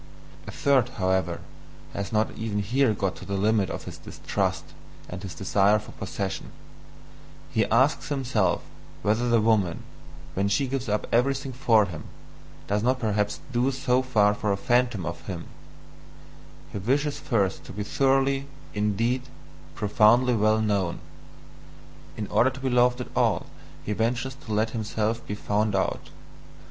[0.47, 1.41] A third, however,
[1.93, 4.73] has not even here got to the limit of his distrust
[5.07, 6.49] and his desire for possession:
[7.51, 8.63] he asks himself
[9.03, 9.83] whether the woman,
[10.33, 12.05] when she gives up everything for him,
[12.65, 15.45] does not perhaps do so for a phantom of him;
[16.71, 19.29] he wishes first to be thoroughly, indeed,
[19.75, 20.99] profoundly well known;
[22.17, 23.45] in order to be loved at all
[23.85, 26.09] he ventures to let himself be found out.